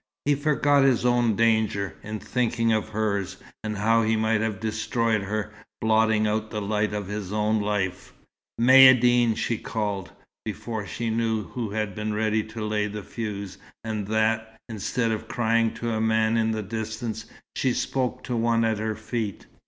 He 0.25 0.33
forgot 0.33 0.83
his 0.83 1.05
own 1.05 1.35
danger, 1.35 1.95
in 2.01 2.17
thinking 2.17 2.73
of 2.73 2.89
hers, 2.89 3.37
and 3.63 3.77
how 3.77 4.01
he 4.01 4.15
might 4.15 4.41
have 4.41 4.59
destroyed 4.59 5.21
her, 5.21 5.53
blotting 5.79 6.25
out 6.25 6.49
the 6.49 6.59
light 6.59 6.91
of 6.91 7.05
his 7.05 7.31
own 7.31 7.61
life. 7.61 8.11
"Maïeddine!" 8.59 9.37
she 9.37 9.59
called, 9.59 10.11
before 10.43 10.87
she 10.87 11.11
knew 11.11 11.43
who 11.43 11.69
had 11.69 11.93
been 11.93 12.15
ready 12.15 12.41
to 12.45 12.65
lay 12.65 12.87
the 12.87 13.03
fuse, 13.03 13.59
and 13.83 14.07
that, 14.07 14.59
instead 14.67 15.11
of 15.11 15.27
crying 15.27 15.71
to 15.75 15.91
a 15.91 16.01
man 16.01 16.35
in 16.35 16.49
the 16.49 16.63
distance, 16.63 17.25
she 17.55 17.71
spoke 17.71 18.23
to 18.23 18.35
one 18.35 18.65
at 18.65 18.79
her 18.79 18.95
feet. 18.95 19.45